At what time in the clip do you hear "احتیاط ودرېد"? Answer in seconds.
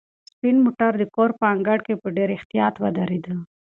2.37-3.25